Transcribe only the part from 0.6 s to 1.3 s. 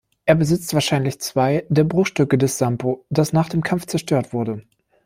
wahrscheinlich